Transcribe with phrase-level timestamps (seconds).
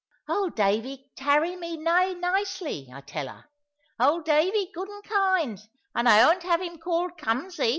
[0.27, 3.47] "Old Davy tarry me aye nicely, I tell 'a.
[3.99, 5.59] Old Davy good and kind;
[5.93, 7.69] and I 'ont have him called kumsy."